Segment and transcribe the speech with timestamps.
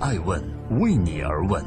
[0.00, 0.40] 爱问
[0.78, 1.64] 为你而问。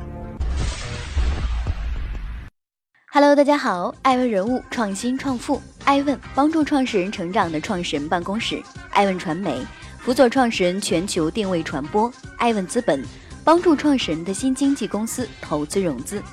[3.11, 9.59] Hello，大家好，爱问人物创新创富，爱问帮助创始人成长的创始人办公室，爱问传媒
[9.99, 13.03] 辅佐创始人全球定位传播，爱问资本
[13.43, 16.23] 帮助创始人的新经济公司投资融资。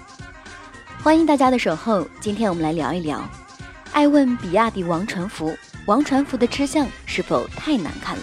[1.02, 3.28] 欢迎大家的守候，今天我们来聊一聊，
[3.92, 5.52] 爱问比亚迪王传福，
[5.86, 8.22] 王传福的吃相是否太难看了？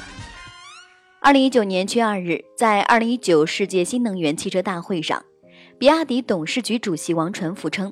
[1.25, 5.25] 二零一九年七月二日，在二零一九世界新能源汽车大会上，
[5.79, 7.91] 比亚迪董事局主席王传福称，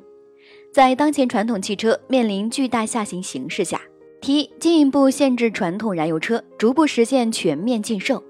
[0.72, 3.82] 在当前传统汽车面临巨大下行形势下，
[4.22, 8.24] 提进一步限制传统燃油车，逐步实现全面禁售，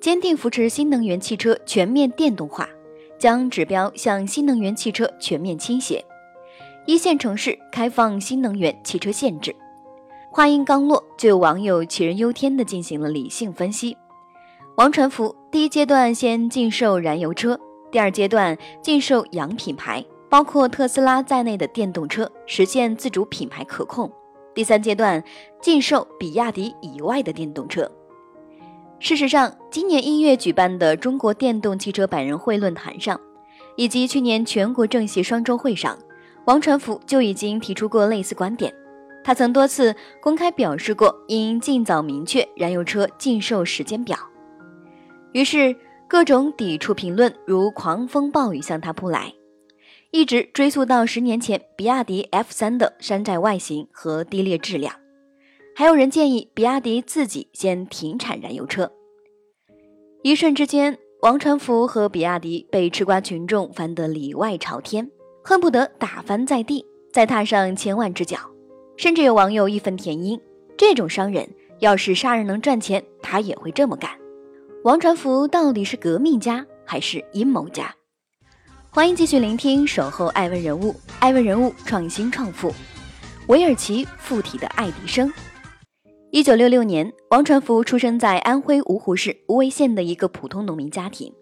[0.00, 2.68] 坚定扶持新能源汽车全面电动化，
[3.20, 6.04] 将指标向新能源汽车全面倾斜，
[6.84, 9.54] 一线城市开放新能源汽车限制。
[10.32, 13.96] 话音刚落，就有网友杞人忧天地进行了理性分析。
[14.76, 24.10] 王传福第一阶段先禁售燃油车，第二阶段禁售洋品牌，包括特斯拉在内的电动车，实现自主品牌可控。
[24.54, 25.22] 第三阶段
[25.60, 27.90] 禁售比亚迪以外的电动车。
[28.98, 33.20] 事实上，今年一月举办的中国电动汽车百人会论坛上，
[33.76, 35.98] 以及去年全国政协双周会上，
[36.46, 38.72] 王传福就已经提出过类似观点。
[39.22, 44.16] 他曾多次公开表示过，应尽早明确燃油车禁售时间表。
[45.32, 45.74] 于是，
[46.06, 49.32] 各种抵触评论如狂风暴雨向他扑来，
[50.10, 54.94] 一直追溯到十年前比亚迪 F 三的山寨外形和低劣质量。
[55.74, 58.92] 还有人建议比亚迪自己先停产燃油车。
[60.22, 65.10] 一瞬之间，王传福和比亚迪被吃瓜群众翻得里外朝天，
[65.42, 68.38] 恨不得打翻在地，再踏上千万只脚。
[68.98, 70.38] 甚至有网友义愤填膺：
[70.76, 74.10] 这种商人要是杀人能赚钱，他也会这么干。
[74.84, 77.94] 王传福到底是革命家还是阴谋家？
[78.90, 82.74] 欢迎继续聆听《守候爱问人物》，爱问人物创新创富，
[83.46, 85.32] 韦尔奇附体的爱迪生。
[86.32, 91.32] 一九六六年，王传福出生在安徽芜湖市无为县的一个普通农民家庭，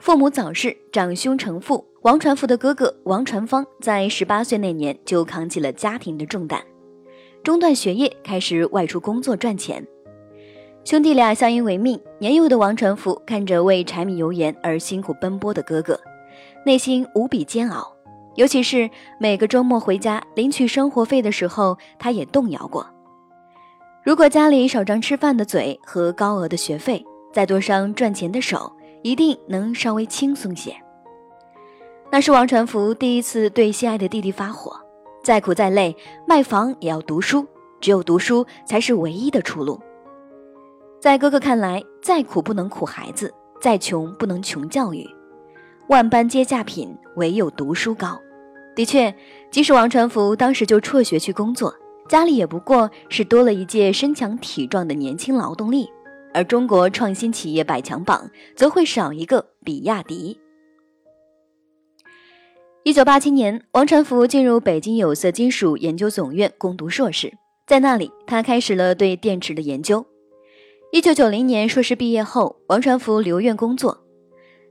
[0.00, 1.86] 父母早逝，长兄成父。
[2.02, 6.60] 王传福的哥哥王传芳在十八岁那年就扛起了家庭的重担，
[7.44, 9.86] 中断学业，开始外出工作赚钱。
[10.84, 12.00] 兄弟俩相依为命。
[12.18, 15.98] 年幼的王传福看着为柴米油盐而辛苦奔波的哥哥，
[16.66, 17.92] 内心无比煎熬。
[18.34, 22.86] 尤其是每个周末回家领取生活费的时候，他也动摇过。
[24.02, 28.72] 如果家里少张吃饭的嘴和高额的学费，再多双赚钱的手，
[29.02, 30.74] 一定能稍微轻松些。
[32.10, 34.74] 那是王传福第一次对心爱的弟弟发火：
[35.22, 37.46] 再苦再累，卖房也要读书，
[37.80, 39.80] 只有读书才是唯一的出路。
[41.02, 45.04] 在哥哥看来，再苦不能苦孩子，再穷不能穷教育，
[45.88, 48.16] 万般皆下品，唯有读书高。
[48.76, 49.12] 的确，
[49.50, 51.74] 即使王传福当时就辍学去工作，
[52.08, 55.88] 家里也不过是多了一届身强体壮的年轻劳动力，
[56.32, 60.38] 而中国创新企业百强榜则会少一个比亚迪。
[62.84, 67.32] 一九八七年，王传福进入北京有色金属研究总院攻读硕士，
[67.66, 70.06] 在那里，他开始了对电池的研究。
[70.94, 73.98] 一九九零年硕士毕业后，王传福留院工作。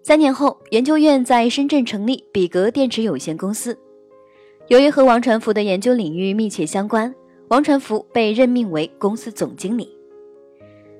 [0.03, 3.75] 三年后，研究院在深圳成立比格电池有限公司。
[4.67, 7.11] 由于和王传福的研究领域密切相关，
[7.49, 9.89] 王传福被任命为公司总经理。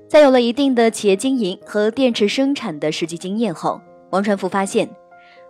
[0.08, 3.80] 在有了一定的企业经营和电池生产的实际经验后，
[4.10, 4.90] 王传福发现，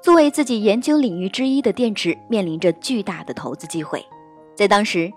[0.02, 4.04] 作为自己研究领域之一的电池面临着巨大的投资机会。
[4.54, 5.10] 在当时，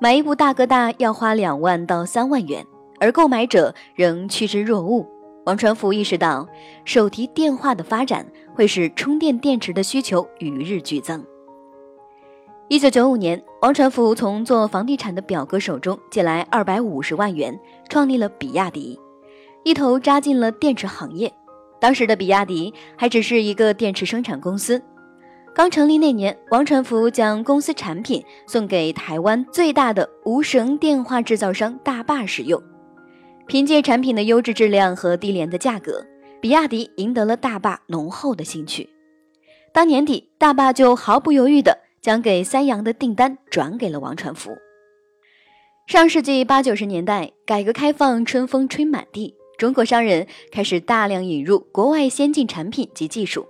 [0.00, 2.64] 买一部大哥大要花两万到三万元。
[3.00, 5.06] 而购买者仍趋之若鹜。
[5.46, 6.46] 王传福意识到，
[6.84, 11.24] 手提电话的发展会使充电电池的需求与日俱增。
[12.68, 19.00] 一九九五年，王传福从做房地产的表哥手中借来二百五十万元，创立了比亚迪，
[19.64, 21.32] 一头扎进了电池行业。
[21.80, 24.82] 当时的比亚迪还只是一个电池生产公司。
[25.54, 32.62] 刚成立那年，王传福将公司产品送给台湾最大的无绳电话制造商大坝使用。
[33.48, 36.06] 凭借产品的优质质量和低廉的价格，
[36.38, 38.90] 比亚迪赢得了大坝浓厚的兴趣。
[39.72, 44.50] 当年底，大坝就毫不犹豫地将给三洋的订单转给了王传福。
[45.86, 53.46] 上世纪八九十年代，改革开放春风吹满地，中国商人开始大量引入国外先进产品及技术，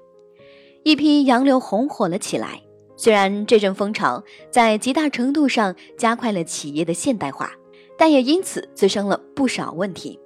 [0.85, 2.63] 一批洋流红火了起来。
[2.97, 7.51] 虽然这阵风潮在极大程度上加快了企业的现代化。
[7.99, 10.19] 但也因此滋生了不少问题。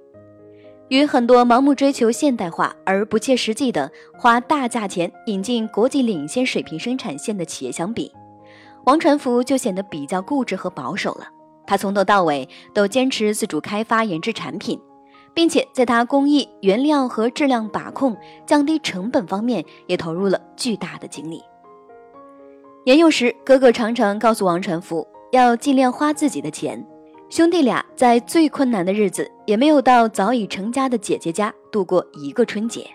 [0.89, 8.11] 与很多盲目追求现代化而不切实际的花大价钱引进国际领先水平生产线的企业相比，
[8.85, 11.27] 王传福就显得比较固执和保守了。
[11.65, 14.79] 他从头到尾都坚持自主开发研制产品，
[15.33, 18.15] 并且在他工艺、原料和质量把控、
[18.45, 21.41] 降低成本方面也投入了巨大的精力。
[22.85, 26.85] 年幼时，哥哥常常告诉王传福要尽量花自己的钱。
[27.35, 32.87] 兄弟俩在最困难的日子，也没有到早已成家的姐姐家度过一个春节。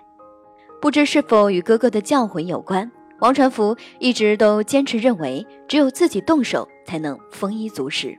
[0.81, 2.89] 不知是否与哥哥的教诲有关，
[3.19, 8.17] 王传福一直都坚持认为，只有自己动手才能丰衣足食。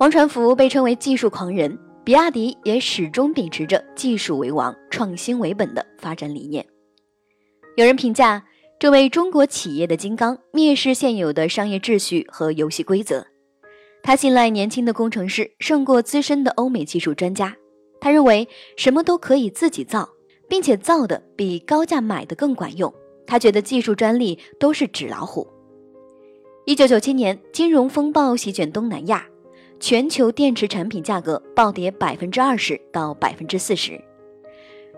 [0.00, 6.66] 王传福被称为技术狂人，比亚迪也始终秉持着技术为王、创新为本的发展理念。
[7.76, 8.42] 有人评价，
[8.80, 13.24] 这位中国企业的金刚蔑视现有的商业秩序和游戏规则。
[14.02, 17.56] 他信赖年轻的工程师胜过资深的欧美技术专家。
[18.00, 20.08] 他认为什么都可以自己造，
[20.48, 22.92] 并且造的比高价买的更管用。
[23.24, 25.46] 他觉得技术专利都是纸老虎。
[26.66, 29.24] 一九九七年，金融风暴席卷东南亚，
[29.78, 34.00] 全球电池产品价格暴跌百分之二十到百分之四十，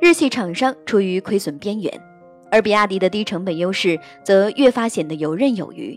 [0.00, 1.93] 日系厂商处于亏损边缘，
[2.50, 5.95] 而比亚迪的低成本优势则越发显得游刃有余。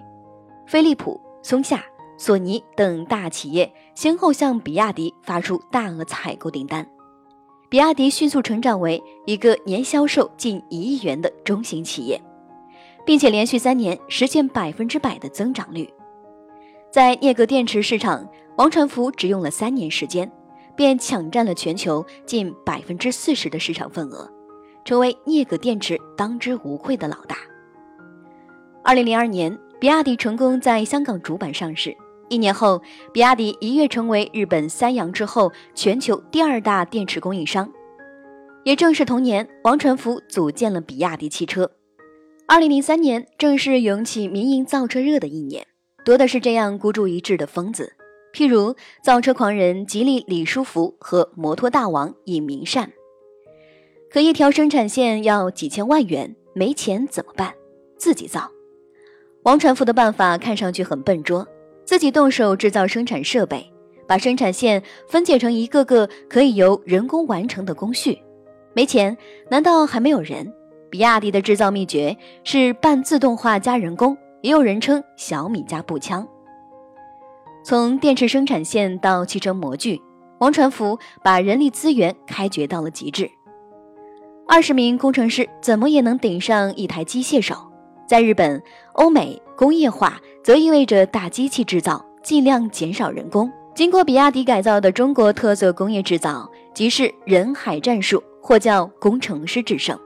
[0.67, 1.85] 飞利浦、松下。
[2.17, 6.87] 索尼等大企业先后向比亚迪发出大额采购订单，
[7.69, 12.19] 比亚迪迅速成长为一个年销售近一亿元的中型企业，
[13.05, 15.87] 并且连续三年实现百分之百的增长率。
[16.91, 20.31] 在镍镉电池市场，王传福只用了三年时间，
[20.75, 24.27] 便抢占了全球近百分之四十的市场份额，
[24.83, 27.37] 成为镍镉电池当之无愧的老大。
[28.83, 31.95] 二零零二年，比亚迪成功在香港主板上市。
[32.29, 32.81] 一年后，
[33.13, 37.71] 比亚迪一跃成为日本三洋之后全球第二大电池供应商。
[38.63, 41.71] 也正是同年，王传福组建了比亚迪汽车。
[42.47, 45.65] 二零零三年正是涌起民营造车热的一年，
[46.03, 47.93] 多的是这样孤注一掷的疯子，
[48.33, 52.91] 譬如造车狂人吉利李书福和摩托大王尹明善。
[54.09, 57.53] 可一条生产线要几千万元，没钱怎么办？
[57.97, 58.51] 自己造。
[59.43, 61.47] 王传福的办法看上去很笨拙。
[61.87, 63.65] 自己动手制造生产设备，
[64.05, 68.21] 把生产线分解成一个个可以由人工完成的工序。
[68.73, 69.17] 没钱？
[69.49, 70.53] 难道还没有人？
[70.89, 76.27] 比亚迪的制造秘诀是半自动化加人工，也有人称小米加步枪。
[77.63, 80.01] 从电池生产线到汽车模具，
[80.39, 83.31] 王传福把人力资源开掘到了极致。
[84.45, 87.55] 二十名工程师怎么也能顶上一台机械手？
[88.05, 88.61] 在日本、
[88.91, 89.41] 欧美。
[89.57, 93.51] 工业化则意味着大机器制造，尽量减少人工。
[93.73, 99.99] 经过比亚迪改造的中国特色工业制造，即是人海战术，或叫工程师制胜。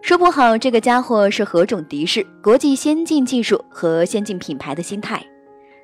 [0.00, 5.22] 说不好，这个家伙是何种敌视国际先进技术和先进品牌的心态。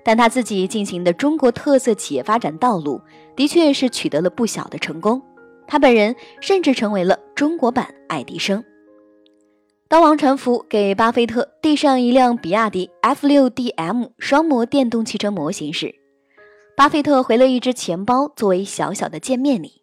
[0.03, 2.99] 但他自己进行的中国特色企业发展道路，
[3.37, 5.23] 的确是取得了不小的成功。
[5.67, 8.65] 他本人甚至成为了中国版爱迪生。
[9.91, 15.95] 当王传福给巴菲特递上一辆比亚迪 F6DM 双模电动汽车模型时，
[16.77, 19.81] 巴菲特回了一只钱包作为小小的见面礼。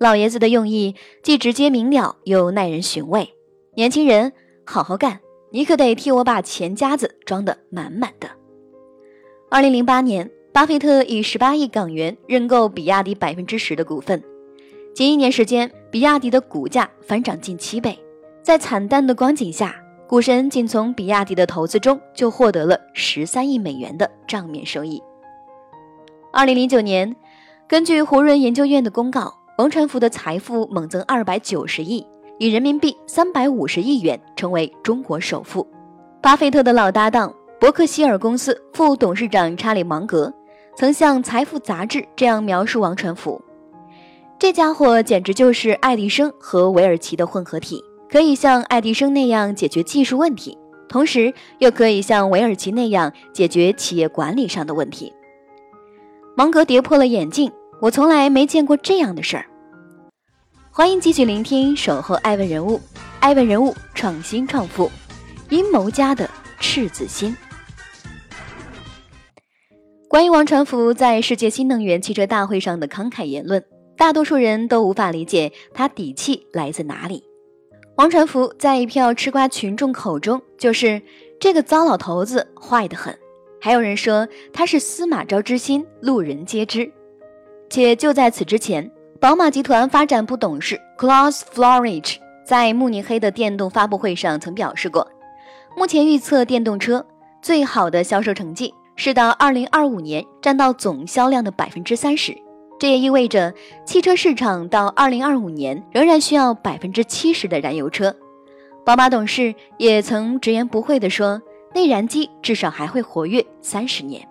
[0.00, 3.28] 老爷子的用意既直接明了，又耐人寻味。
[3.74, 4.32] 年轻人，
[4.64, 5.20] 好好干，
[5.52, 8.30] 你可得替我把钱夹子装得满满的。
[9.50, 14.24] 二零零八年，巴菲特以十八亿港元认购比亚迪百分之十的股份，
[14.94, 17.98] 仅一年时间，比亚迪的股价翻涨近七倍。
[18.44, 19.74] 在惨淡的光景下，
[20.06, 25.02] 股神仅从比亚迪的投资中就获得了十三亿美元的账面收益。
[26.30, 27.16] 二零零九年，
[27.66, 32.06] 根据胡润研究院的公告，王传福的财富猛增二百九十亿，
[32.38, 35.66] 以人民币三百五十亿元成为中国首富。
[36.20, 40.30] 巴菲特的老搭档伯克希尔公司副董事长查理芒格
[40.76, 43.40] 曾向《财富》杂志这样描述王传福
[44.38, 47.82] ：“这家伙简直就是爱迪生和韦尔奇的混合体。”
[48.14, 50.56] 可以像爱迪生那样解决技术问题，
[50.88, 55.12] 同时又可以像韦尔奇那样解决企业管理上的问题。
[56.36, 59.46] 芒格跌破了眼镜，我从来没见过这样的事儿。
[60.70, 62.78] 欢迎继续聆听《守候爱问人物》，
[63.18, 64.88] 爱问人物创新创富，
[65.50, 66.30] 阴谋家的
[66.60, 67.36] 赤子心。
[70.08, 73.64] 关于王传福在世界新能源汽车大会上的慷慨言论，
[73.96, 77.24] 大多数人都无法理解他底气来自哪里。
[77.96, 81.00] 王传福在一票吃瓜群众口中就是
[81.38, 83.16] 这个糟老头子，坏得很。
[83.60, 86.90] 还有人说他是司马昭之心，路人皆知。
[87.70, 95.08] 且就在此之前，宝马集团发展部董事 Klaus Florich 在慕尼黑的电动发布会上曾表示过，
[95.76, 97.06] 目前预测电动车
[97.40, 102.36] 最好的销售成绩是到2025年占到总销量的百分之三十。
[102.78, 103.54] 这也意味着
[103.86, 108.14] 汽车市场到2025年仍然需要百分之七十的燃油车。
[108.84, 111.40] 宝马董事也曾直言不讳地说，
[111.74, 114.28] 内燃机至少还会活跃三十年。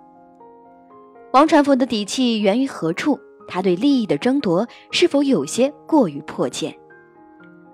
[1.31, 3.19] 王传福的底气源于何处？
[3.47, 6.77] 他对利益的争夺是否有些过于迫切？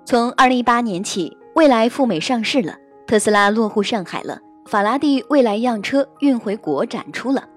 [0.06, 7.48] 从2018年起，蔚来赴美上市了，特斯拉落户上海了，法拉第未来样车运回国展出了。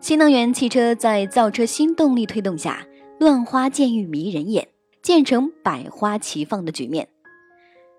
[0.00, 2.86] 新能源汽车在造车新动力推动下，
[3.18, 4.68] 乱花渐欲迷人眼，
[5.02, 7.08] 渐成百花齐放的局面。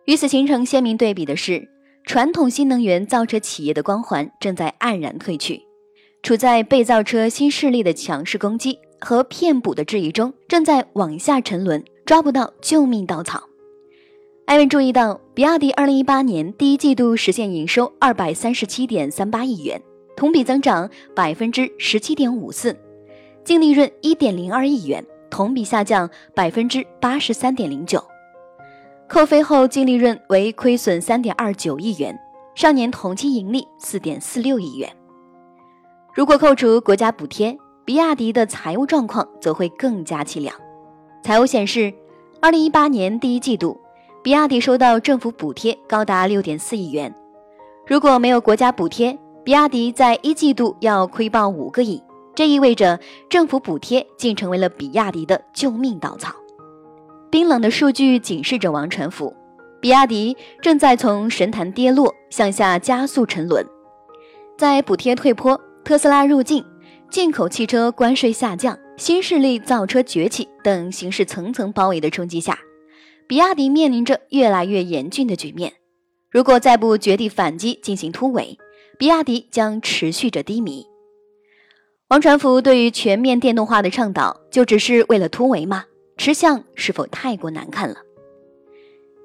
[0.06, 1.68] 与此形成鲜明对比的是，
[2.06, 5.62] 传统新能源造车企业的光环正在黯然褪去，
[6.24, 13.44] 处在被造车新势力的强势攻击和骗补的质疑中，正在往下沉沦，抓不到救命稻草。
[14.46, 19.80] 艾文注意到，比亚迪2018年第一季度实现营收237.38亿元。
[20.20, 22.78] 同比增长百分之十七点五四，
[23.46, 28.04] 净利润一点零二亿元，同比下降百分之八十三点零九，
[29.08, 32.20] 扣非后净利润为亏损三点二九亿元，
[32.54, 34.94] 上年同期盈利四点四六亿元。
[36.14, 40.54] 如果扣除国家补贴，比亚迪的财务状况则会更加凄凉。
[41.24, 41.94] 财务显示，
[42.42, 43.80] 二零一八年第一季度，
[44.22, 47.16] 比亚迪收到政府补贴高达六点四亿元，
[47.88, 49.18] 如果没有国家补贴。
[49.50, 52.00] 比亚迪在一季度要亏报五个亿，
[52.36, 53.00] 这意味着
[53.32, 56.36] 政府补贴竟成为了比亚迪的救命稻草。
[57.32, 59.36] 冰冷的数据警示着王传福，
[59.82, 63.66] 比亚迪正在从神坛跌落向下加速沉沦。
[64.56, 66.64] 在补贴退坡、特斯拉入境、
[67.10, 72.60] 进口汽车关税下降、新势力造车崛起等形势层层包围的冲击下，
[73.26, 75.74] 比亚迪面临着越来越严峻的局面。
[76.30, 78.56] 如果再不绝地反击进行突围，
[79.00, 80.86] 比亚迪将持续着低迷。
[82.10, 85.86] 王传福对于全面电动化的倡导，就只是为了突围吗？
[86.18, 87.96] 吃相是否太过难看了？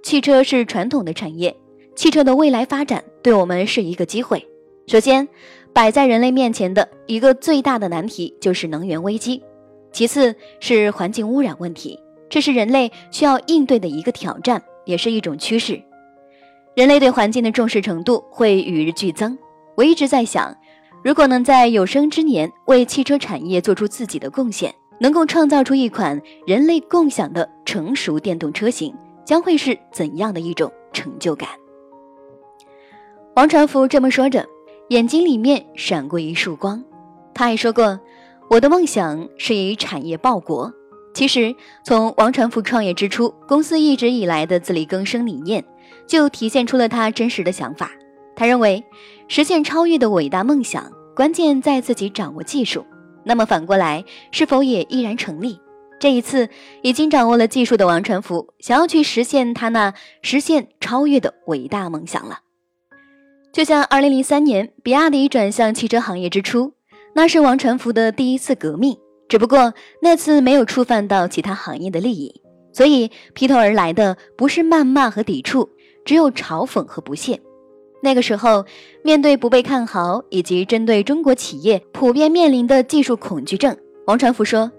[0.05, 1.57] 汽车是传统的产业，
[1.97, 4.47] 汽车的未来发展对我们是一个机会。
[4.87, 5.27] 首先，
[5.73, 9.43] 摆在人类面前的一个最大的难题就是能源危机，
[9.91, 15.83] 其次是环境污染问题，这是人类需要应对的一个挑战，也是一种趋势。
[16.77, 19.37] 人类对环境的重视程度会与日俱增。
[19.77, 20.57] 我一直在想，
[21.03, 31.49] 如果能在有生之年为汽车产业做出自己的贡献，能够创造出一款人类共享的成熟电动车型，将会是怎样的一种成就感？
[33.35, 34.47] 王传福这么说着，
[34.91, 36.83] 眼睛里面闪过一束光。
[37.35, 37.99] 他还说过
[38.49, 40.73] ：“我的梦想是以产业报国。”
[41.15, 41.55] 其实，
[41.85, 45.65] 从王传福创业之初，公司一直以来的自力更生理念，
[46.07, 47.91] 就体现出了他真实的想法。
[48.37, 48.85] 他认为。
[49.27, 52.85] 实现超越的伟大梦想，关键在自己掌握技术。
[53.25, 55.59] 那么反过来，是否也依然成立？
[55.99, 56.51] 这一次，
[56.83, 62.41] 已经掌握了技术的王传福，想要去实现他那实现超越的伟大梦想了。
[63.51, 66.75] 就像2003年比亚迪转向汽车行业之初，
[67.15, 68.97] 那是王传福的第一次革命。
[69.27, 69.73] 只不过
[70.03, 72.43] 那次没有触犯到其他行业的利益，
[72.75, 75.71] 所以劈头而来的不是谩骂和抵触，
[76.05, 77.41] 只有嘲讽和不屑。
[78.05, 78.67] 那个时候，
[79.03, 83.75] 面对不被看好以及针对中国企业普遍面临的技术恐惧症，
[84.07, 84.71] 王传福说：“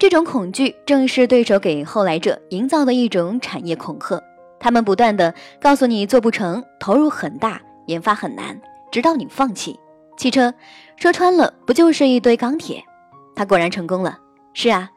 [0.00, 4.18] 这种恐惧正是对手给后来者营造的一种产业恐吓。
[4.58, 8.58] 他们不断的告诉你做不成，投入很大，研发很难，
[8.90, 9.78] 直到你放弃。
[10.16, 10.54] 汽车
[10.96, 12.82] 说穿了，不就是一堆钢铁？
[13.36, 14.18] 他果然成功了。
[14.54, 14.90] 是啊，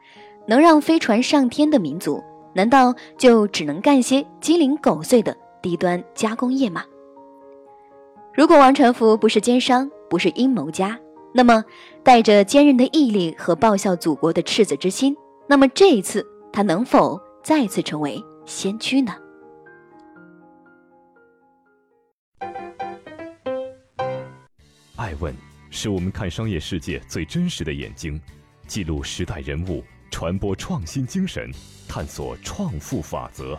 [0.48, 6.82] 能让飞船上天的民族，难道就只能干些鸡零狗碎的低端加工业吗？”
[8.36, 11.00] 如果王传福不是奸商，不是阴谋家，
[11.32, 11.64] 那么
[12.02, 15.16] 带着坚韧的毅力和报效祖国的赤子之心，
[15.48, 19.14] 那么这一次他能否再次成为先驱呢？
[24.96, 25.34] 爱问
[25.70, 28.20] 是我们看商业世界最真实的眼睛，
[28.66, 31.50] 记录时代人物，传播创新精神，
[31.88, 33.58] 探索创富法则。